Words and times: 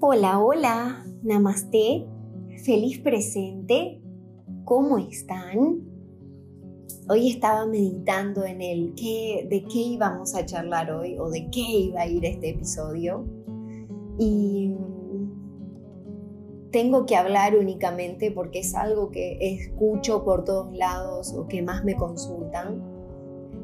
Hola, 0.00 0.38
hola, 0.38 1.04
namaste, 1.22 2.06
feliz 2.64 2.98
presente, 2.98 4.02
¿cómo 4.64 4.98
están? 4.98 5.82
Hoy 7.08 7.30
estaba 7.30 7.66
meditando 7.66 8.44
en 8.44 8.60
el 8.60 8.94
qué, 8.94 9.46
de 9.48 9.64
qué 9.64 9.78
íbamos 9.78 10.34
a 10.34 10.44
charlar 10.44 10.90
hoy 10.90 11.18
o 11.18 11.30
de 11.30 11.48
qué 11.50 11.60
iba 11.60 12.02
a 12.02 12.06
ir 12.06 12.24
este 12.24 12.50
episodio 12.50 13.24
y 14.18 14.74
tengo 16.70 17.06
que 17.06 17.16
hablar 17.16 17.56
únicamente 17.56 18.30
porque 18.30 18.58
es 18.58 18.74
algo 18.74 19.10
que 19.10 19.38
escucho 19.40 20.24
por 20.24 20.44
todos 20.44 20.76
lados 20.76 21.32
o 21.32 21.48
que 21.48 21.62
más 21.62 21.84
me 21.84 21.96
consultan, 21.96 22.82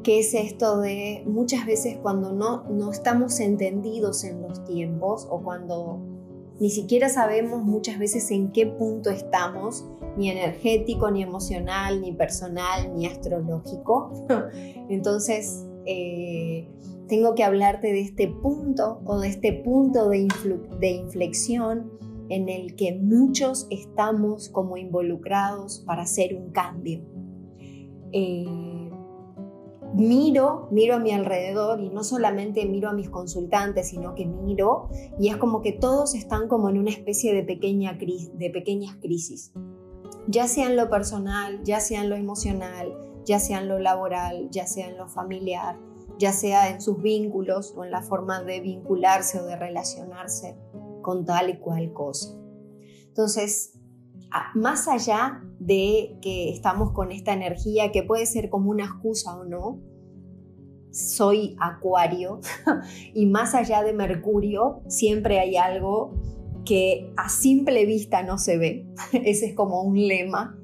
que 0.02 0.20
es 0.20 0.34
esto 0.34 0.80
de 0.80 1.22
muchas 1.26 1.66
veces 1.66 1.98
cuando 2.00 2.32
no, 2.32 2.64
no 2.64 2.90
estamos 2.90 3.40
entendidos 3.40 4.24
en 4.24 4.42
los 4.42 4.64
tiempos 4.64 5.26
o 5.30 5.42
cuando 5.42 6.00
ni 6.58 6.70
siquiera 6.70 7.08
sabemos 7.08 7.62
muchas 7.62 7.98
veces 7.98 8.30
en 8.30 8.52
qué 8.52 8.66
punto 8.66 9.10
estamos, 9.10 9.84
ni 10.16 10.30
energético, 10.30 11.10
ni 11.10 11.22
emocional, 11.22 12.00
ni 12.00 12.12
personal, 12.12 12.94
ni 12.94 13.06
astrológico. 13.06 14.26
Entonces, 14.90 15.66
eh, 15.86 16.68
tengo 17.08 17.34
que 17.34 17.44
hablarte 17.44 17.92
de 17.92 18.00
este 18.00 18.28
punto 18.28 19.00
o 19.04 19.18
de 19.18 19.28
este 19.28 19.52
punto 19.52 20.08
de, 20.10 20.28
de 20.78 20.90
inflexión 20.90 21.90
en 22.28 22.48
el 22.48 22.76
que 22.76 22.94
muchos 22.94 23.66
estamos 23.70 24.50
como 24.50 24.76
involucrados 24.76 25.80
para 25.86 26.02
hacer 26.02 26.34
un 26.36 26.52
cambio. 26.52 27.00
Eh, 28.12 28.69
miro, 29.94 30.68
miro 30.70 30.96
a 30.96 30.98
mi 30.98 31.12
alrededor 31.12 31.80
y 31.80 31.88
no 31.90 32.04
solamente 32.04 32.64
miro 32.66 32.88
a 32.88 32.92
mis 32.92 33.10
consultantes, 33.10 33.88
sino 33.88 34.14
que 34.14 34.26
miro 34.26 34.88
y 35.18 35.28
es 35.28 35.36
como 35.36 35.62
que 35.62 35.72
todos 35.72 36.14
están 36.14 36.48
como 36.48 36.68
en 36.68 36.78
una 36.78 36.90
especie 36.90 37.34
de, 37.34 37.42
pequeña 37.42 37.94
de 37.94 38.50
pequeñas 38.50 38.96
crisis, 39.00 39.52
ya 40.28 40.46
sea 40.48 40.68
en 40.68 40.76
lo 40.76 40.88
personal, 40.90 41.60
ya 41.64 41.80
sea 41.80 42.02
en 42.02 42.10
lo 42.10 42.16
emocional, 42.16 42.96
ya 43.24 43.38
sea 43.38 43.60
en 43.60 43.68
lo 43.68 43.78
laboral, 43.78 44.48
ya 44.50 44.66
sea 44.66 44.88
en 44.88 44.96
lo 44.96 45.08
familiar, 45.08 45.78
ya 46.18 46.32
sea 46.32 46.70
en 46.70 46.80
sus 46.80 47.00
vínculos 47.02 47.74
o 47.76 47.84
en 47.84 47.90
la 47.90 48.02
forma 48.02 48.42
de 48.42 48.60
vincularse 48.60 49.40
o 49.40 49.44
de 49.44 49.56
relacionarse 49.56 50.56
con 51.02 51.24
tal 51.24 51.50
y 51.50 51.58
cual 51.58 51.92
cosa. 51.92 52.36
Entonces, 53.08 53.79
más 54.54 54.88
allá 54.88 55.42
de 55.58 56.16
que 56.22 56.50
estamos 56.50 56.92
con 56.92 57.12
esta 57.12 57.32
energía 57.32 57.92
que 57.92 58.02
puede 58.02 58.26
ser 58.26 58.48
como 58.48 58.70
una 58.70 58.84
excusa 58.84 59.36
o 59.36 59.44
no, 59.44 59.80
soy 60.92 61.56
acuario 61.60 62.40
y 63.14 63.26
más 63.26 63.54
allá 63.54 63.82
de 63.82 63.92
Mercurio 63.92 64.82
siempre 64.88 65.38
hay 65.38 65.56
algo 65.56 66.14
que 66.64 67.12
a 67.16 67.28
simple 67.28 67.86
vista 67.86 68.22
no 68.22 68.38
se 68.38 68.58
ve. 68.58 68.86
Ese 69.12 69.46
es 69.46 69.54
como 69.54 69.82
un 69.82 69.96
lema. 69.96 70.56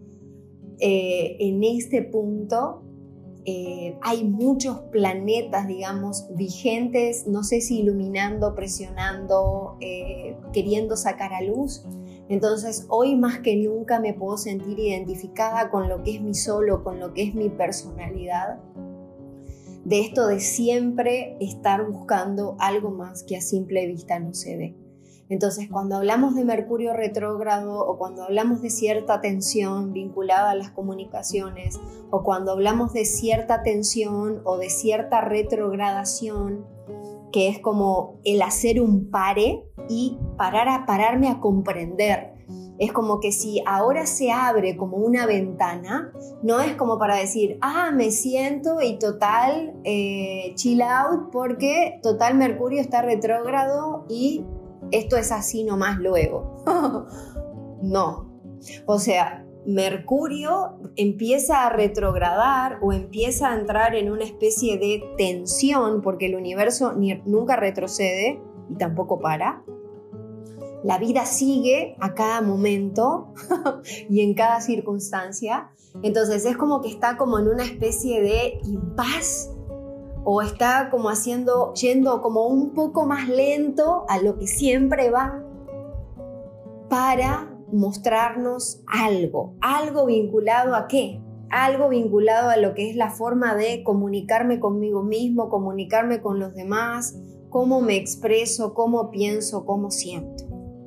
Eh, 0.79 1.37
en 1.41 1.65
este 1.65 2.03
punto 2.03 2.86
eh, 3.49 3.97
hay 4.03 4.25
muchos 4.25 4.81
planetas, 4.91 5.69
digamos, 5.69 6.27
vigentes, 6.35 7.29
no 7.29 7.45
sé 7.45 7.61
si 7.61 7.79
iluminando, 7.79 8.57
presionando, 8.57 9.77
eh, 9.81 10.37
queriendo 10.53 10.97
sacar 10.97 11.33
a 11.33 11.43
luz. 11.43 11.85
Entonces, 12.29 12.87
hoy 12.89 13.15
más 13.15 13.39
que 13.39 13.55
nunca 13.55 14.01
me 14.01 14.15
puedo 14.15 14.37
sentir 14.37 14.81
identificada 14.81 15.71
con 15.71 15.89
lo 15.89 16.03
que 16.03 16.17
es 16.17 16.21
mi 16.21 16.35
solo, 16.35 16.83
con 16.83 16.99
lo 16.99 17.15
que 17.15 17.23
es 17.23 17.37
mi 17.37 17.49
personalidad. 17.49 18.59
De 19.85 20.01
esto 20.01 20.27
de 20.27 20.41
siempre 20.41 21.37
estar 21.39 21.89
buscando 21.89 22.57
algo 22.59 22.91
más 22.91 23.23
que 23.23 23.37
a 23.37 23.41
simple 23.41 23.87
vista 23.87 24.19
no 24.19 24.35
se 24.35 24.57
ve. 24.57 24.86
Entonces, 25.29 25.69
cuando 25.71 25.97
hablamos 25.97 26.35
de 26.37 26.45
Mercurio 26.45 26.93
retrógrado 26.93 27.81
o 27.81 27.99
cuando 27.99 28.23
hablamos 28.23 28.63
de 28.63 28.71
cierta 28.71 29.21
tensión 29.21 29.93
vinculada 29.93 30.51
a 30.51 30.55
las 30.55 30.71
comunicaciones 30.71 31.81
o 32.11 32.23
cuando 32.23 32.53
hablamos 32.53 32.93
de 32.93 33.05
cierta 33.05 33.63
tensión 33.63 34.41
o 34.45 34.57
de 34.57 34.71
cierta 34.71 35.21
retrogradación, 35.21 36.65
que 37.33 37.49
es 37.49 37.59
como 37.59 38.21
el 38.25 38.41
hacer 38.43 38.81
un 38.81 39.11
pare 39.11 39.65
y 39.89 40.19
parar 40.37 40.69
a 40.69 40.87
pararme 40.87 41.29
a 41.29 41.41
comprender. 41.41 42.35
Es 42.79 42.93
como 42.93 43.21
que 43.21 43.33
si 43.33 43.63
ahora 43.67 44.07
se 44.07 44.31
abre 44.31 44.77
como 44.77 44.99
una 44.99 45.27
ventana, 45.27 46.13
no 46.43 46.61
es 46.61 46.77
como 46.77 46.99
para 46.99 47.17
decir, 47.17 47.59
ah, 47.63 47.91
me 47.91 48.11
siento 48.11 48.81
y 48.83 48.99
total 48.99 49.75
eh, 49.83 50.53
chill 50.55 50.83
out 50.83 51.31
porque 51.33 51.99
total 52.03 52.37
Mercurio 52.37 52.81
está 52.81 53.03
retrógrado 53.03 54.05
y 54.09 54.45
esto 54.91 55.17
es 55.17 55.33
así 55.33 55.65
nomás 55.65 55.99
luego. 55.99 56.65
no. 57.83 58.41
O 58.87 58.99
sea, 58.99 59.47
Mercurio 59.67 60.79
empieza 60.95 61.67
a 61.67 61.71
retrogradar 61.71 62.79
o 62.83 62.93
empieza 62.93 63.51
a 63.51 63.59
entrar 63.59 63.97
en 63.97 64.11
una 64.11 64.25
especie 64.25 64.79
de 64.79 65.03
tensión 65.19 66.03
porque 66.03 66.27
el 66.27 66.37
universo 66.37 66.93
nunca 67.25 67.57
retrocede 67.57 68.41
y 68.71 68.77
tampoco 68.77 69.19
para. 69.19 69.65
La 70.85 70.99
vida 70.99 71.27
sigue 71.27 71.97
a 71.99 72.15
cada 72.15 72.43
momento 72.43 73.35
y 74.09 74.21
en 74.21 74.35
cada 74.35 74.61
circunstancia. 74.61 75.71
Entonces 76.03 76.45
es 76.45 76.57
como 76.57 76.81
que 76.81 76.89
está 76.89 77.17
como 77.17 77.41
en 77.41 77.49
una 77.49 77.65
especie 77.65 78.21
de 78.23 78.61
impas 78.65 79.51
o 80.29 80.43
está 80.43 80.91
como 80.91 81.09
haciendo, 81.09 81.73
yendo 81.75 82.21
como 82.21 82.49
un 82.49 82.75
poco 82.75 83.07
más 83.07 83.29
lento 83.29 84.07
a 84.09 84.21
lo 84.21 84.37
que 84.37 84.49
siempre 84.49 85.09
va 85.09 85.41
para 86.89 87.57
mostrarnos 87.71 88.83
algo, 88.89 89.55
algo 89.61 90.07
vinculado 90.07 90.75
a 90.75 90.89
qué, 90.89 91.23
algo 91.49 91.91
vinculado 91.91 92.51
a 92.51 92.57
lo 92.57 92.75
que 92.75 92.91
es 92.91 92.97
la 92.97 93.11
forma 93.11 93.55
de 93.55 93.85
comunicarme 93.85 94.59
conmigo 94.59 95.05
mismo, 95.05 95.49
comunicarme 95.49 96.21
con 96.21 96.41
los 96.41 96.55
demás, 96.55 97.17
cómo 97.49 97.81
me 97.81 97.95
expreso, 97.95 98.75
cómo 98.75 99.13
pienso, 99.13 99.65
cómo 99.65 99.93
siento. 99.93 100.43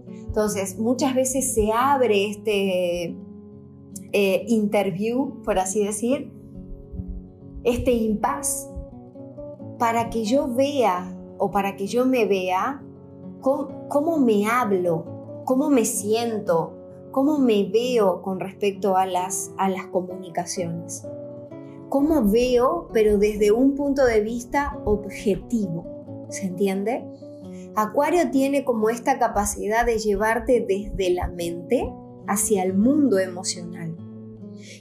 Entonces, 0.09 0.77
muchas 0.77 1.15
veces 1.15 1.53
se 1.53 1.71
abre 1.71 2.29
este 2.29 3.15
eh, 4.11 4.45
interview, 4.49 5.41
por 5.43 5.59
así 5.59 5.85
decir, 5.85 6.29
este 7.63 7.93
impasse 7.93 8.67
para 9.79 10.09
que 10.09 10.25
yo 10.25 10.53
vea 10.53 11.15
o 11.39 11.49
para 11.49 11.75
que 11.77 11.87
yo 11.87 12.05
me 12.05 12.25
vea 12.25 12.83
cómo, 13.41 14.19
me 14.19 14.45
hablo, 14.45 15.41
cómo 15.45 15.69
me 15.69 15.85
siento, 15.85 16.73
cómo 17.11 17.39
me 17.39 17.63
veo 17.63 18.21
con 18.21 18.41
respecto 18.41 18.97
a 18.97 19.05
las, 19.05 19.51
a 19.57 19.69
las 19.69 19.87
comunicaciones. 19.87 21.07
Cómo 21.87 22.29
veo, 22.29 22.89
pero 22.93 23.17
desde 23.17 23.51
un 23.51 23.75
punto 23.75 24.05
de 24.05 24.19
vista 24.19 24.77
objetivo. 24.85 26.27
¿Se 26.29 26.45
entiende? 26.45 27.05
Acuario 27.75 28.29
tiene 28.29 28.65
como 28.65 28.89
esta 28.89 29.17
capacidad 29.17 29.85
de 29.85 29.97
llevarte 29.97 30.63
desde 30.67 31.13
la 31.13 31.29
mente 31.29 31.91
hacia 32.27 32.63
el 32.63 32.73
mundo 32.73 33.17
emocional. 33.17 33.95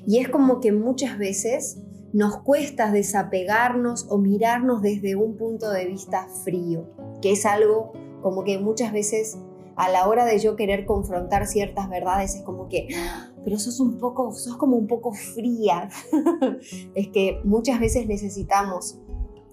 Y 0.07 0.19
es 0.19 0.29
como 0.29 0.61
que 0.61 0.73
muchas 0.73 1.17
veces 1.19 1.81
nos 2.13 2.39
cuesta 2.39 2.91
desapegarnos 2.91 4.07
o 4.09 4.19
mirarnos 4.19 4.83
desde 4.83 5.17
un 5.17 5.37
punto 5.37 5.71
de 5.71 5.87
vista 5.87 6.27
frío, 6.45 6.89
que 7.21 7.33
es 7.33 7.45
algo 7.47 7.93
como 8.23 8.45
que 8.45 8.59
muchas 8.59 8.93
veces 8.93 9.39
a 9.77 9.89
la 9.89 10.09
hora 10.09 10.25
de 10.25 10.39
yo 10.41 10.57
querer 10.57 10.87
confrontar 10.87 11.47
ciertas 11.47 11.89
verdades 11.89 12.35
es 12.35 12.43
como 12.43 12.69
que, 12.69 12.89
ah, 12.97 13.31
pero 13.45 13.59
sos 13.61 13.79
un 13.79 13.99
poco, 13.99 14.33
sos 14.33 14.57
como 14.57 14.77
un 14.77 14.89
poco 14.89 15.13
fría. 15.13 15.89
es 16.95 17.09
que 17.09 17.41
muchas 17.45 17.79
veces 17.79 18.09
necesitamos 18.09 18.99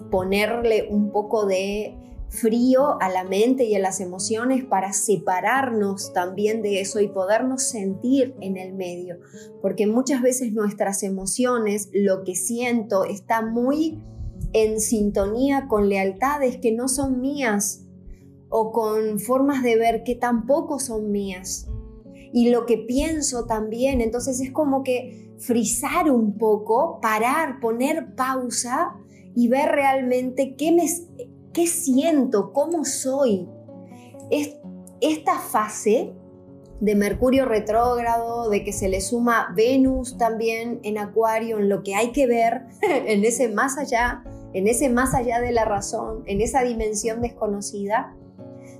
ponerle 0.09 0.87
un 0.89 1.11
poco 1.11 1.45
de 1.45 1.95
frío 2.29 3.01
a 3.01 3.09
la 3.09 3.23
mente 3.23 3.65
y 3.65 3.75
a 3.75 3.79
las 3.79 4.01
emociones 4.01 4.65
para 4.65 4.93
separarnos 4.93 6.13
también 6.13 6.61
de 6.61 6.81
eso 6.81 6.99
y 6.99 7.07
podernos 7.07 7.63
sentir 7.63 8.35
en 8.41 8.57
el 8.57 8.73
medio. 8.73 9.19
Porque 9.61 9.87
muchas 9.87 10.21
veces 10.21 10.53
nuestras 10.53 11.03
emociones, 11.03 11.89
lo 11.93 12.23
que 12.23 12.35
siento, 12.35 13.05
está 13.05 13.41
muy 13.41 14.01
en 14.53 14.79
sintonía 14.79 15.67
con 15.67 15.89
lealtades 15.89 16.57
que 16.57 16.71
no 16.71 16.87
son 16.87 17.21
mías 17.21 17.85
o 18.49 18.71
con 18.71 19.19
formas 19.19 19.63
de 19.63 19.75
ver 19.77 20.03
que 20.03 20.15
tampoco 20.15 20.79
son 20.79 21.11
mías. 21.11 21.67
Y 22.33 22.49
lo 22.49 22.65
que 22.65 22.77
pienso 22.77 23.45
también, 23.45 24.01
entonces 24.01 24.39
es 24.41 24.51
como 24.51 24.83
que 24.83 25.33
frizar 25.37 26.11
un 26.11 26.37
poco, 26.37 26.99
parar, 27.01 27.59
poner 27.59 28.15
pausa 28.15 28.95
y 29.35 29.47
ver 29.47 29.69
realmente 29.69 30.55
qué 30.57 30.71
me 30.71 30.85
¿Qué 31.55 31.67
siento? 31.67 32.51
¿Cómo 32.51 32.83
soy? 32.83 33.47
Es, 34.29 34.57
esta 34.99 35.39
fase 35.39 36.11
de 36.81 36.95
Mercurio 36.95 37.45
retrógrado, 37.45 38.49
de 38.49 38.65
que 38.65 38.73
se 38.73 38.89
le 38.89 38.99
suma 38.99 39.53
Venus 39.55 40.17
también 40.17 40.81
en 40.83 40.97
Acuario, 40.97 41.59
en 41.59 41.69
lo 41.69 41.81
que 41.81 41.95
hay 41.95 42.11
que 42.11 42.27
ver, 42.27 42.65
en 42.81 43.23
ese 43.23 43.47
más 43.47 43.77
allá, 43.77 44.25
en 44.51 44.67
ese 44.67 44.89
más 44.89 45.13
allá 45.13 45.39
de 45.39 45.53
la 45.53 45.63
razón, 45.63 46.23
en 46.25 46.41
esa 46.41 46.61
dimensión 46.61 47.21
desconocida, 47.21 48.13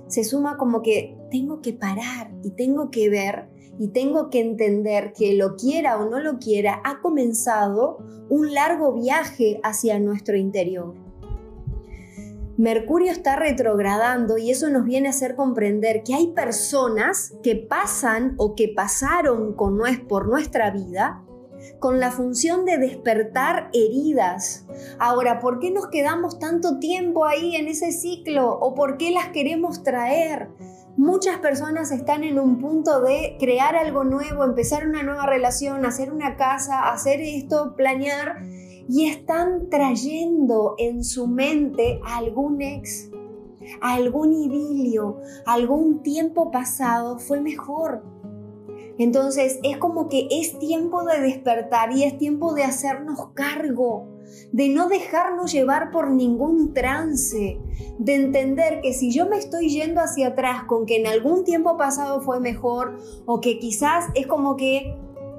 se 0.06 0.22
suma 0.22 0.58
como 0.58 0.82
que 0.82 1.16
tengo 1.30 1.62
que 1.62 1.72
parar 1.72 2.30
y 2.44 2.50
tengo 2.50 2.90
que 2.90 3.08
ver 3.08 3.48
y 3.78 3.88
tengo 3.88 4.28
que 4.28 4.40
entender 4.40 5.14
que 5.14 5.32
lo 5.32 5.56
quiera 5.56 5.98
o 5.98 6.10
no 6.10 6.20
lo 6.20 6.38
quiera, 6.38 6.82
ha 6.84 7.00
comenzado 7.00 8.04
un 8.28 8.52
largo 8.52 8.92
viaje 8.92 9.60
hacia 9.62 9.98
nuestro 9.98 10.36
interior. 10.36 11.05
Mercurio 12.58 13.12
está 13.12 13.36
retrogradando 13.36 14.38
y 14.38 14.50
eso 14.50 14.70
nos 14.70 14.84
viene 14.84 15.08
a 15.08 15.10
hacer 15.10 15.36
comprender 15.36 16.02
que 16.02 16.14
hay 16.14 16.28
personas 16.28 17.34
que 17.42 17.54
pasan 17.54 18.34
o 18.38 18.54
que 18.54 18.68
pasaron 18.74 19.54
con, 19.54 19.78
por 20.08 20.26
nuestra 20.26 20.70
vida 20.70 21.22
con 21.78 22.00
la 22.00 22.10
función 22.10 22.64
de 22.64 22.78
despertar 22.78 23.70
heridas. 23.72 24.66
Ahora, 24.98 25.40
¿por 25.40 25.58
qué 25.58 25.70
nos 25.70 25.88
quedamos 25.88 26.38
tanto 26.38 26.78
tiempo 26.78 27.24
ahí 27.24 27.56
en 27.56 27.68
ese 27.68 27.92
ciclo 27.92 28.58
o 28.58 28.74
por 28.74 28.96
qué 28.96 29.10
las 29.10 29.28
queremos 29.28 29.82
traer? 29.82 30.48
Muchas 30.96 31.38
personas 31.38 31.90
están 31.90 32.24
en 32.24 32.38
un 32.38 32.58
punto 32.58 33.02
de 33.02 33.36
crear 33.38 33.76
algo 33.76 34.04
nuevo, 34.04 34.44
empezar 34.44 34.86
una 34.86 35.02
nueva 35.02 35.26
relación, 35.26 35.84
hacer 35.84 36.10
una 36.10 36.36
casa, 36.36 36.90
hacer 36.90 37.20
esto, 37.20 37.74
planear 37.76 38.42
y 38.88 39.06
están 39.06 39.68
trayendo 39.68 40.74
en 40.78 41.04
su 41.04 41.26
mente 41.26 42.00
algún 42.04 42.62
ex, 42.62 43.10
algún 43.80 44.32
idilio, 44.32 45.20
algún 45.44 46.02
tiempo 46.02 46.50
pasado 46.50 47.18
fue 47.18 47.40
mejor. 47.40 48.04
Entonces 48.98 49.58
es 49.62 49.76
como 49.76 50.08
que 50.08 50.28
es 50.30 50.58
tiempo 50.58 51.04
de 51.04 51.20
despertar 51.20 51.92
y 51.92 52.04
es 52.04 52.16
tiempo 52.16 52.54
de 52.54 52.64
hacernos 52.64 53.28
cargo, 53.34 54.08
de 54.52 54.68
no 54.70 54.88
dejarnos 54.88 55.52
llevar 55.52 55.90
por 55.90 56.10
ningún 56.10 56.72
trance, 56.72 57.60
de 57.98 58.14
entender 58.14 58.80
que 58.80 58.94
si 58.94 59.12
yo 59.12 59.26
me 59.26 59.36
estoy 59.36 59.68
yendo 59.68 60.00
hacia 60.00 60.28
atrás 60.28 60.64
con 60.64 60.86
que 60.86 60.96
en 60.96 61.06
algún 61.06 61.44
tiempo 61.44 61.76
pasado 61.76 62.22
fue 62.22 62.40
mejor 62.40 62.98
o 63.26 63.40
que 63.40 63.58
quizás 63.58 64.06
es 64.14 64.26
como 64.26 64.56
que, 64.56 64.96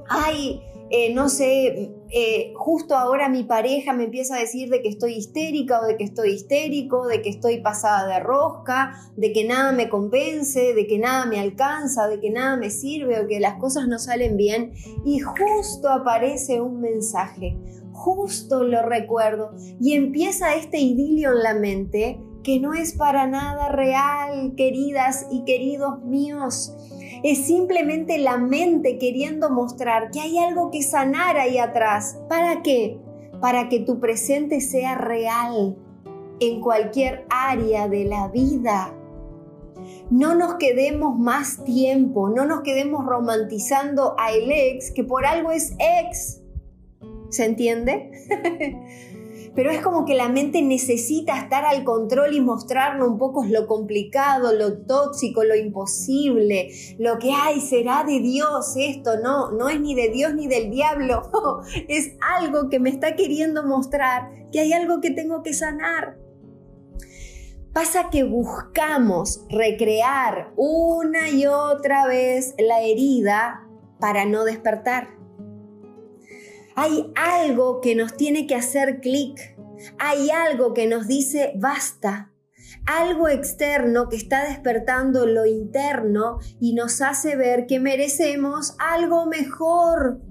ay, 0.07 0.61
eh, 0.89 1.13
no 1.13 1.27
sé, 1.27 1.91
eh, 2.09 2.53
justo 2.55 2.95
ahora 2.95 3.27
mi 3.27 3.43
pareja 3.43 3.93
me 3.93 4.05
empieza 4.05 4.35
a 4.35 4.39
decir 4.39 4.69
de 4.69 4.81
que 4.81 4.87
estoy 4.87 5.13
histérica 5.13 5.81
o 5.81 5.85
de 5.85 5.97
que 5.97 6.05
estoy 6.05 6.31
histérico, 6.31 7.07
de 7.07 7.21
que 7.21 7.29
estoy 7.29 7.61
pasada 7.61 8.07
de 8.07 8.19
rosca, 8.21 8.93
de 9.17 9.33
que 9.33 9.43
nada 9.43 9.73
me 9.73 9.89
compense, 9.89 10.73
de 10.73 10.87
que 10.87 10.97
nada 10.97 11.25
me 11.25 11.39
alcanza, 11.39 12.07
de 12.07 12.19
que 12.19 12.29
nada 12.29 12.55
me 12.55 12.69
sirve 12.69 13.19
o 13.19 13.27
que 13.27 13.39
las 13.39 13.55
cosas 13.55 13.87
no 13.87 13.99
salen 13.99 14.37
bien. 14.37 14.71
Y 15.05 15.19
justo 15.19 15.89
aparece 15.89 16.61
un 16.61 16.79
mensaje, 16.79 17.57
justo 17.91 18.63
lo 18.63 18.81
recuerdo 18.83 19.51
y 19.81 19.93
empieza 19.93 20.55
este 20.55 20.79
idilio 20.79 21.31
en 21.31 21.43
la 21.43 21.53
mente 21.53 22.21
que 22.43 22.61
no 22.61 22.73
es 22.73 22.93
para 22.93 23.27
nada 23.27 23.67
real, 23.69 24.53
queridas 24.55 25.27
y 25.29 25.43
queridos 25.43 26.01
míos 26.05 26.73
es 27.23 27.45
simplemente 27.45 28.17
la 28.17 28.37
mente 28.37 28.97
queriendo 28.97 29.49
mostrar 29.49 30.11
que 30.11 30.21
hay 30.21 30.37
algo 30.37 30.71
que 30.71 30.81
sanar 30.81 31.37
ahí 31.37 31.57
atrás. 31.57 32.19
¿Para 32.29 32.61
qué? 32.61 32.99
Para 33.41 33.69
que 33.69 33.79
tu 33.79 33.99
presente 33.99 34.61
sea 34.61 34.95
real 34.95 35.77
en 36.39 36.61
cualquier 36.61 37.25
área 37.29 37.87
de 37.87 38.05
la 38.05 38.27
vida. 38.27 38.93
No 40.09 40.35
nos 40.35 40.55
quedemos 40.55 41.17
más 41.17 41.63
tiempo, 41.63 42.29
no 42.29 42.45
nos 42.45 42.61
quedemos 42.61 43.05
romantizando 43.05 44.15
a 44.17 44.31
el 44.31 44.51
ex, 44.51 44.91
que 44.91 45.03
por 45.03 45.25
algo 45.25 45.51
es 45.51 45.75
ex. 45.79 46.41
¿Se 47.29 47.45
entiende? 47.45 48.11
pero 49.57 49.71
es 49.71 49.81
como 49.81 50.05
que 50.05 50.13
la 50.13 50.29
mente 50.29 50.61
necesita 50.61 51.35
estar 51.35 51.65
al 51.65 51.83
control 51.83 52.35
y 52.35 52.41
mostrarnos 52.41 53.07
un 53.07 53.17
poco 53.17 53.43
lo 53.43 53.65
complicado, 53.65 54.53
lo 54.53 54.85
tóxico, 54.85 55.43
lo 55.43 55.55
imposible, 55.55 56.69
lo 56.99 57.17
que 57.17 57.31
hay 57.31 57.59
será 57.59 58.03
de 58.03 58.19
Dios 58.19 58.75
esto, 58.75 59.19
no, 59.19 59.49
no 59.49 59.67
es 59.67 59.81
ni 59.81 59.95
de 59.95 60.09
Dios 60.09 60.35
ni 60.35 60.47
del 60.47 60.69
diablo, 60.69 61.23
es 61.87 62.11
algo 62.37 62.69
que 62.69 62.79
me 62.79 62.91
está 62.91 63.15
queriendo 63.15 63.63
mostrar 63.63 64.29
que 64.51 64.59
hay 64.59 64.73
algo 64.73 65.01
que 65.01 65.09
tengo 65.09 65.41
que 65.41 65.55
sanar. 65.55 66.19
Pasa 67.73 68.11
que 68.11 68.25
buscamos 68.25 69.43
recrear 69.49 70.53
una 70.55 71.31
y 71.31 71.47
otra 71.47 72.05
vez 72.05 72.53
la 72.59 72.83
herida 72.83 73.67
para 73.99 74.25
no 74.25 74.43
despertar 74.43 75.16
hay 76.79 77.11
algo 77.15 77.81
que 77.81 77.95
nos 77.95 78.15
tiene 78.15 78.45
que 78.45 78.53
hacer 78.53 79.01
clic. 79.01 79.57
Hay 79.97 80.29
algo 80.29 80.75
que 80.75 80.85
nos 80.85 81.07
dice 81.07 81.53
basta. 81.55 82.31
Algo 82.85 83.29
externo 83.29 84.09
que 84.09 84.15
está 84.15 84.47
despertando 84.47 85.25
lo 85.25 85.47
interno 85.47 86.37
y 86.59 86.75
nos 86.75 87.01
hace 87.01 87.35
ver 87.35 87.65
que 87.65 87.79
merecemos 87.79 88.75
algo 88.77 89.25
mejor. 89.25 90.21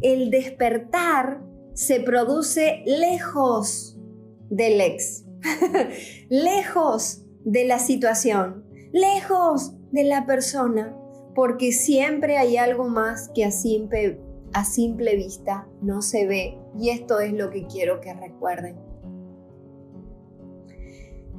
El 0.00 0.30
despertar 0.30 1.42
se 1.74 2.00
produce 2.00 2.82
lejos 2.86 4.00
del 4.48 4.80
ex, 4.80 5.26
lejos 6.30 7.22
de 7.44 7.66
la 7.66 7.78
situación, 7.78 8.64
lejos 8.92 9.74
de 9.92 10.04
la 10.04 10.24
persona, 10.24 10.96
porque 11.34 11.70
siempre 11.70 12.38
hay 12.38 12.56
algo 12.56 12.88
más 12.88 13.30
que 13.34 13.44
a 13.44 13.50
simple 13.50 14.26
a 14.52 14.64
simple 14.64 15.16
vista 15.16 15.66
no 15.82 16.02
se 16.02 16.26
ve 16.26 16.58
y 16.78 16.90
esto 16.90 17.20
es 17.20 17.32
lo 17.32 17.50
que 17.50 17.66
quiero 17.66 18.00
que 18.00 18.14
recuerden. 18.14 18.76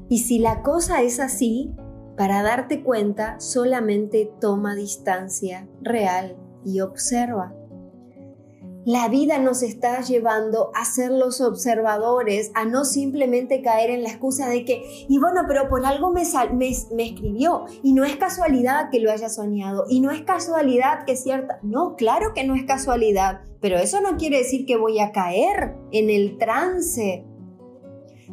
Y 0.10 0.20
si 0.20 0.40
la 0.40 0.64
cosa 0.64 1.02
es 1.04 1.20
así, 1.20 1.72
para 2.18 2.42
darte 2.42 2.84
cuenta 2.84 3.40
solamente 3.40 4.32
toma 4.42 4.76
distancia 4.76 5.68
real 5.82 6.36
y 6.66 6.82
observa. 6.82 7.54
La 8.90 9.08
vida 9.08 9.38
nos 9.38 9.62
está 9.62 10.02
llevando 10.02 10.72
a 10.74 10.84
ser 10.84 11.12
los 11.12 11.42
observadores, 11.42 12.50
a 12.56 12.66
no 12.66 12.86
simplemente 12.86 13.62
caer 13.62 13.92
en 13.92 14.02
la 14.02 14.10
excusa 14.10 14.50
de 14.50 14.66
que, 14.66 15.06
y 15.08 15.20
bueno, 15.20 15.42
pero 15.48 15.70
por 15.70 15.86
algo 15.86 16.12
me, 16.12 16.24
me, 16.54 17.06
escribió, 17.06 17.66
y 17.84 17.94
no 17.94 18.04
es 18.04 18.16
casualidad 18.16 18.90
que 18.90 19.00
lo 19.00 19.12
haya 19.12 19.30
soñado, 19.30 19.86
y 19.88 20.00
no 20.00 20.10
es 20.10 20.24
casualidad 20.24 21.06
que 21.06 21.16
cierta, 21.16 21.60
no, 21.62 21.96
claro 21.98 22.34
que 22.34 22.44
no 22.46 22.56
es 22.56 22.64
casualidad, 22.64 23.42
pero 23.62 23.78
eso 23.78 24.02
no 24.02 24.18
quiere 24.18 24.40
decir 24.40 24.66
que 24.66 24.76
voy 24.76 25.00
a 25.00 25.12
caer 25.12 25.76
en 25.92 26.10
el 26.10 26.40
trance 26.40 27.28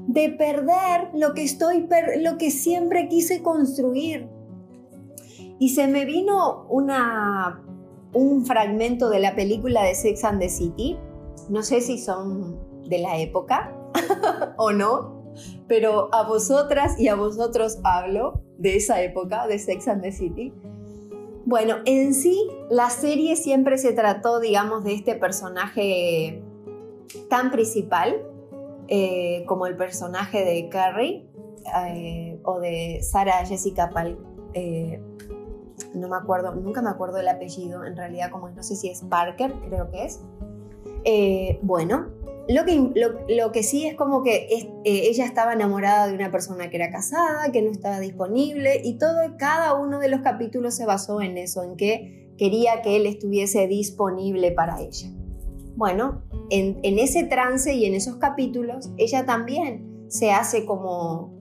de 0.06 0.30
perder 0.30 1.10
lo 1.12 1.34
que 1.34 1.42
estoy, 1.42 1.86
lo 2.20 2.38
que 2.38 2.50
siempre 2.50 3.08
quise 3.08 3.42
construir. 3.42 4.30
Y 5.58 5.74
se 5.74 5.86
me 5.86 6.06
vino 6.06 6.66
una 6.70 7.65
un 8.12 8.44
fragmento 8.46 9.10
de 9.10 9.20
la 9.20 9.34
película 9.34 9.82
de 9.84 9.94
Sex 9.94 10.24
and 10.24 10.40
the 10.40 10.48
City. 10.48 10.98
No 11.48 11.62
sé 11.62 11.80
si 11.80 11.98
son 11.98 12.58
de 12.88 12.98
la 12.98 13.18
época 13.18 13.76
o 14.56 14.72
no, 14.72 15.34
pero 15.68 16.14
a 16.14 16.26
vosotras 16.26 16.98
y 16.98 17.08
a 17.08 17.14
vosotros 17.14 17.78
hablo 17.84 18.42
de 18.58 18.76
esa 18.76 19.02
época 19.02 19.46
de 19.46 19.58
Sex 19.58 19.88
and 19.88 20.02
the 20.02 20.12
City. 20.12 20.52
Bueno, 21.44 21.76
en 21.84 22.12
sí 22.14 22.48
la 22.70 22.90
serie 22.90 23.36
siempre 23.36 23.78
se 23.78 23.92
trató, 23.92 24.40
digamos, 24.40 24.82
de 24.82 24.94
este 24.94 25.14
personaje 25.14 26.42
tan 27.28 27.50
principal 27.50 28.16
eh, 28.88 29.44
como 29.46 29.66
el 29.66 29.76
personaje 29.76 30.44
de 30.44 30.68
Carrie 30.68 31.28
eh, 31.86 32.38
o 32.44 32.60
de 32.60 33.00
Sarah 33.02 33.44
Jessica 33.44 33.90
Pal, 33.90 34.18
eh, 34.54 35.00
no 35.96 36.08
me 36.08 36.16
acuerdo, 36.16 36.54
nunca 36.54 36.82
me 36.82 36.90
acuerdo 36.90 37.18
el 37.18 37.28
apellido, 37.28 37.84
en 37.84 37.96
realidad 37.96 38.30
como 38.30 38.48
no 38.48 38.62
sé 38.62 38.76
si 38.76 38.88
es 38.88 39.02
Parker, 39.02 39.52
creo 39.68 39.90
que 39.90 40.04
es. 40.04 40.20
Eh, 41.04 41.58
bueno, 41.62 42.06
lo 42.48 42.64
que, 42.64 42.92
lo, 43.28 43.52
que, 43.52 43.62
sí 43.62 43.86
es 43.86 43.94
como 43.96 44.22
que 44.22 44.48
eh, 44.50 44.68
ella 44.84 45.24
estaba 45.24 45.52
enamorada 45.52 46.06
de 46.06 46.14
una 46.14 46.30
persona 46.30 46.70
que 46.70 46.76
era 46.76 46.90
casada, 46.90 47.50
que 47.52 47.62
no 47.62 47.70
estaba 47.70 47.98
disponible 48.00 48.80
y 48.84 48.98
todo, 48.98 49.36
cada 49.36 49.74
uno 49.74 49.98
de 49.98 50.08
los 50.08 50.20
capítulos 50.20 50.74
se 50.74 50.86
basó 50.86 51.20
en 51.20 51.38
eso, 51.38 51.62
en 51.62 51.76
que 51.76 52.32
quería 52.38 52.82
que 52.82 52.96
él 52.96 53.06
estuviese 53.06 53.66
disponible 53.66 54.52
para 54.52 54.80
ella. 54.80 55.08
Bueno, 55.76 56.22
en, 56.50 56.98
ese 56.98 57.24
trance 57.24 57.74
y 57.74 57.84
en 57.84 57.94
esos 57.94 58.16
capítulos, 58.16 58.90
ella 58.96 59.26
también 59.26 60.06
se 60.08 60.30
hace 60.30 60.64
como, 60.64 61.38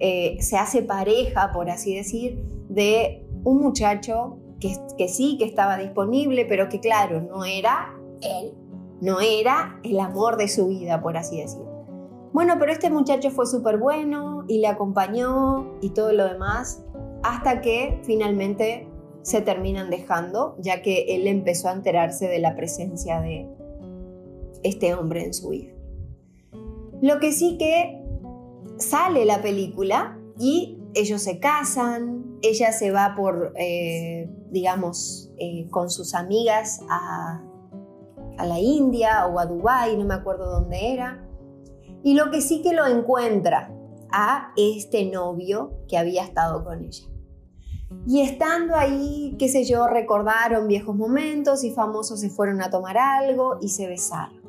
eh, 0.00 0.36
se 0.40 0.56
hace 0.56 0.82
pareja, 0.82 1.52
por 1.52 1.70
así 1.70 1.94
decir, 1.94 2.44
de 2.68 3.26
un 3.44 3.60
muchacho 3.60 4.38
que, 4.60 5.08
sí, 5.08 5.36
que 5.38 5.44
estaba 5.44 5.78
disponible, 5.78 6.44
pero 6.44 6.68
que 6.68 6.80
claro, 6.80 7.22
no 7.22 7.44
era 7.44 7.94
él, 8.20 8.52
no 9.00 9.20
era 9.20 9.80
el 9.82 9.98
amor 9.98 10.36
de 10.36 10.48
su 10.48 10.68
vida, 10.68 11.00
por 11.00 11.16
así 11.16 11.40
decirlo. 11.40 11.70
Bueno, 12.32 12.56
pero 12.58 12.70
este 12.70 12.90
muchacho 12.90 13.30
fue 13.30 13.46
súper 13.46 13.78
bueno 13.78 14.44
y 14.46 14.58
le 14.58 14.68
acompañó 14.68 15.78
y 15.80 15.90
todo 15.90 16.12
lo 16.12 16.26
demás, 16.26 16.84
hasta 17.22 17.60
que 17.60 18.00
finalmente 18.04 18.88
se 19.22 19.40
terminan 19.40 19.90
dejando, 19.90 20.56
ya 20.58 20.82
que 20.82 21.16
él 21.16 21.26
empezó 21.26 21.68
a 21.68 21.72
enterarse 21.72 22.28
de 22.28 22.38
la 22.38 22.54
presencia 22.54 23.20
de 23.20 23.48
este 24.62 24.94
hombre 24.94 25.24
en 25.24 25.34
su 25.34 25.48
vida. 25.48 25.72
Lo 27.00 27.18
que 27.18 27.32
sí 27.32 27.56
que 27.58 28.02
sale 28.76 29.24
la 29.24 29.42
película 29.42 30.18
y 30.38 30.79
ellos 30.94 31.22
se 31.22 31.38
casan, 31.38 32.38
ella 32.42 32.72
se 32.72 32.90
va 32.90 33.14
por, 33.16 33.52
eh, 33.56 34.28
digamos, 34.50 35.30
eh, 35.38 35.68
con 35.70 35.90
sus 35.90 36.14
amigas 36.14 36.80
a, 36.88 37.44
la 38.38 38.58
India 38.58 39.26
o 39.26 39.38
a 39.38 39.44
Dubái, 39.44 39.98
no 39.98 40.06
me 40.06 40.14
acuerdo 40.14 40.50
dónde 40.50 40.94
era. 40.94 41.28
Y 42.02 42.14
lo 42.14 42.30
que 42.30 42.40
sí 42.40 42.62
que 42.62 42.72
lo 42.72 42.86
encuentra 42.86 43.70
a 44.10 44.52
este 44.56 45.04
novio 45.04 45.74
que 45.86 45.98
había 45.98 46.24
estado 46.24 46.64
con 46.64 46.82
ella. 46.82 47.04
Y 48.06 48.22
estando 48.22 48.76
ahí, 48.76 49.36
qué 49.38 49.50
sé 49.50 49.64
yo, 49.64 49.86
recordaron 49.88 50.68
viejos 50.68 50.96
momentos 50.96 51.64
y 51.64 51.70
famosos 51.70 52.20
se 52.20 52.30
fueron 52.30 52.62
a 52.62 52.70
tomar 52.70 52.96
algo 52.96 53.58
y 53.60 53.68
se 53.68 53.86
besaron. 53.86 54.40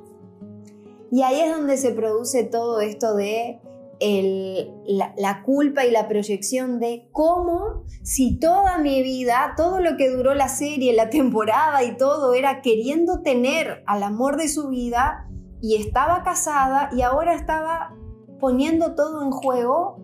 Y 1.12 1.24
ahí 1.24 1.42
es 1.42 1.54
donde 1.54 1.76
se 1.76 1.92
produce 1.92 2.46
todo 2.46 2.80
esto 2.80 3.16
de 3.16 3.60
la, 4.02 5.44
culpa 5.44 5.86
y 5.86 5.92
la 5.92 6.08
proyección 6.08 6.80
de 6.80 7.08
cómo 7.12 7.84
si 8.04 8.40
toda 8.40 8.80
mi 8.80 9.04
vida, 9.04 9.54
todo 9.56 9.80
lo 9.80 9.96
que 9.98 10.10
duró 10.10 10.34
la 10.34 10.48
serie, 10.48 10.94
la 10.94 11.10
temporada 11.10 11.84
y 11.84 11.98
todo 11.98 12.34
era 12.34 12.62
queriendo 12.62 13.22
tener 13.22 13.84
al 13.86 14.04
amor 14.04 14.38
de 14.38 14.48
su 14.48 14.70
vida 14.70 15.28
y 15.62 15.76
estaba 15.76 16.24
casada 16.24 16.90
y 16.96 17.02
ahora 17.02 17.36
estaba 17.36 17.96
poniendo 18.40 18.96
todo 18.96 19.22
en 19.22 19.32
juego 19.32 19.98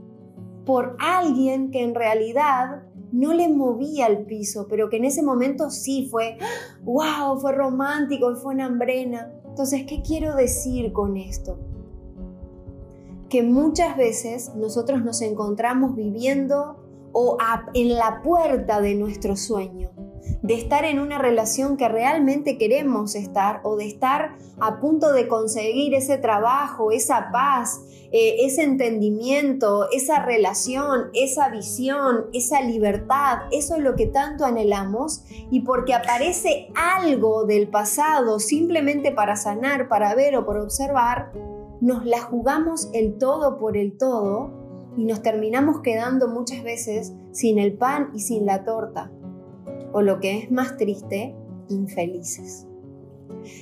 por 0.66 0.96
alguien 1.00 1.72
que 1.72 1.84
en 1.84 1.96
realidad 1.96 2.84
no 3.12 3.34
le 3.34 3.50
movía 3.50 4.08
el 4.08 4.26
piso, 4.26 4.68
pero 4.70 4.90
que 4.90 4.98
en 4.98 5.06
ese 5.06 5.24
momento 5.24 5.70
sí 5.70 6.08
fue, 6.12 6.38
wow, 6.84 7.40
fue 7.40 7.54
romántico 7.54 8.32
y 8.32 8.36
fue 8.36 8.54
una 8.54 8.66
hambrena. 8.66 9.32
Entonces, 9.48 9.86
¿qué 9.88 10.02
quiero 10.04 10.36
decir 10.36 10.92
con 10.94 11.18
esto? 11.18 11.58
Que 13.30 13.44
muchas 13.44 13.98
veces 13.98 14.52
nosotros 14.56 15.04
nos 15.04 15.22
encontramos 15.22 15.96
viviendo 15.96 16.84
o 17.12 17.38
en 17.74 17.96
la 17.96 18.22
puerta 18.22 18.82
de 18.82 18.96
nuestro 18.96 19.36
sueño 19.36 19.92
de 20.42 20.54
estar 20.54 20.86
en 20.86 21.00
una 21.00 21.18
relación 21.18 21.78
que 21.78 21.88
realmente 21.88 22.58
queremos 22.58 23.16
estar 23.16 23.62
o 23.64 23.76
de 23.76 23.88
estar 23.88 24.36
a 24.60 24.80
punto 24.80 25.12
de 25.12 25.28
conseguir 25.28 25.94
ese 25.94 26.18
trabajo, 26.18 26.92
esa 26.92 27.32
paz, 27.32 27.82
eh, 28.12 28.46
ese 28.46 28.64
entendimiento, 28.64 29.90
esa 29.92 30.24
relación, 30.24 31.10
esa 31.14 31.50
visión, 31.50 32.28
esa 32.34 32.62
libertad, 32.62 33.40
eso 33.52 33.76
es 33.76 33.84
lo 33.84 33.96
que 33.96 34.08
tanto 34.08 34.46
anhelamos 34.46 35.24
y 35.52 35.62
porque 35.62 35.94
aparece 35.94 36.70
algo 36.76 37.46
del 37.46 37.68
pasado 37.68 38.40
simplemente 38.40 39.12
para 39.12 39.36
sanar, 39.36 39.88
para 39.90 40.16
ver 40.16 40.36
o 40.38 40.46
por 40.46 40.58
observar, 40.58 41.32
nos 41.88 42.06
la 42.06 42.20
jugamos 42.20 42.90
el 42.94 43.18
todo 43.18 43.58
por 43.58 43.78
el 43.78 43.98
todo 43.98 44.52
y 44.98 45.06
nos 45.06 45.22
terminamos 45.22 45.80
quedando 45.80 46.28
muchas 46.28 46.62
veces 46.62 47.14
sin 47.32 47.60
el 47.60 47.78
pan 47.78 48.10
y 48.14 48.20
sin 48.20 48.46
la 48.46 48.66
torta 48.66 49.10
o 49.94 50.02
lo 50.02 50.20
que 50.20 50.38
es 50.38 50.52
más 50.52 50.76
triste, 50.76 51.34
infelices. 51.70 52.68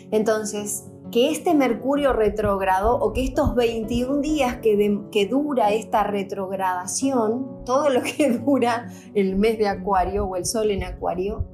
Entonces, 0.09 0.89
que 1.11 1.29
este 1.29 1.53
Mercurio 1.53 2.13
retrógrado 2.13 2.97
o 2.97 3.13
que 3.13 3.23
estos 3.23 3.53
21 3.53 4.21
días 4.21 4.55
que, 4.55 5.01
que, 5.11 5.27
dura 5.27 5.71
esta 5.71 6.03
retrogradación, 6.03 7.63
todo 7.63 7.89
lo 7.89 8.01
que 8.01 8.31
dura 8.45 8.87
el 9.13 9.35
mes 9.35 9.59
de 9.59 9.67
Acuario 9.67 10.25
o 10.25 10.35
el 10.35 10.45
Sol 10.45 10.71
en 10.71 10.83
Acuario, 10.83 11.47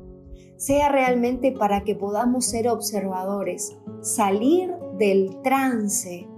sea 0.56 0.88
realmente 0.88 1.52
para 1.52 1.84
que 1.84 1.96
podamos 1.96 2.46
ser 2.46 2.70
observadores, 2.70 3.78
salir 4.02 4.72
del 4.98 5.42
trance, 5.42 6.31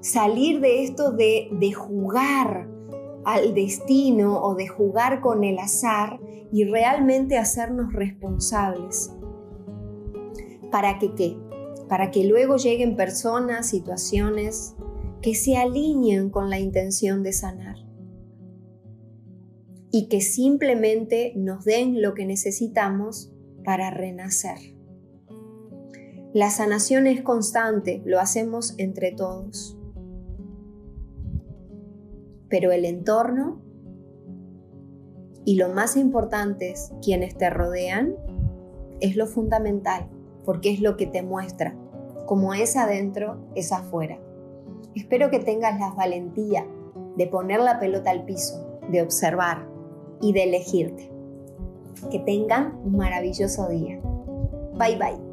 salir 0.00 0.60
de 0.60 0.84
esto 0.84 1.12
de, 1.12 1.72
jugar 1.72 2.68
al 3.24 3.54
destino 3.54 4.42
o 4.42 4.54
de 4.54 4.66
jugar 4.66 5.20
con 5.20 5.44
el 5.44 5.58
azar 5.58 6.20
y 6.52 6.64
realmente 6.64 7.38
hacernos 7.38 7.92
responsables. 7.92 9.12
¿Para 10.70 10.98
que 10.98 11.14
qué? 11.14 11.36
Para 11.88 12.10
que 12.10 12.24
luego 12.24 12.56
lleguen 12.56 12.96
personas, 12.96 13.68
situaciones 13.68 14.74
que 15.20 15.34
se 15.34 15.56
alineen 15.56 16.30
con 16.30 16.50
la 16.50 16.58
intención 16.58 17.22
de 17.22 17.32
sanar 17.32 17.76
y 19.92 20.08
que 20.08 20.20
simplemente 20.20 21.32
nos 21.36 21.64
den 21.64 22.02
lo 22.02 22.14
que 22.14 22.26
necesitamos 22.26 23.30
para 23.64 23.90
renacer. 23.90 24.58
La 26.32 26.50
sanación 26.50 27.06
es 27.06 27.22
constante, 27.22 28.02
lo 28.04 28.18
hacemos 28.20 28.74
entre 28.78 29.12
todos 29.12 29.76
pero 32.52 32.70
el 32.70 32.84
entorno 32.84 33.62
y 35.46 35.56
lo 35.56 35.70
más 35.70 35.96
importante 35.96 36.70
es 36.70 36.92
quienes 37.02 37.34
te 37.34 37.48
rodean 37.48 38.14
es 39.00 39.16
lo 39.16 39.26
fundamental, 39.26 40.10
porque 40.44 40.70
es 40.70 40.82
lo 40.82 40.98
que 40.98 41.06
te 41.06 41.22
muestra. 41.22 41.74
Como 42.26 42.52
es 42.52 42.76
adentro, 42.76 43.38
es 43.54 43.72
afuera. 43.72 44.18
Espero 44.94 45.30
que 45.30 45.38
tengas 45.38 45.80
la 45.80 45.92
valentía 45.92 46.66
de 47.16 47.26
poner 47.26 47.60
la 47.60 47.80
pelota 47.80 48.10
al 48.10 48.26
piso, 48.26 48.78
de 48.90 49.00
observar 49.00 49.66
y 50.20 50.34
de 50.34 50.44
elegirte. 50.44 51.10
Que 52.10 52.18
tengan 52.18 52.78
un 52.84 52.98
maravilloso 52.98 53.66
día. 53.70 53.98
Bye 54.74 54.98
bye. 54.98 55.31